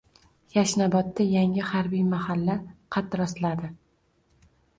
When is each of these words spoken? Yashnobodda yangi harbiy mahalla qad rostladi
Yashnobodda 0.53 1.27
yangi 1.33 1.65
harbiy 1.67 2.01
mahalla 2.15 2.57
qad 2.97 3.19
rostladi 3.23 3.71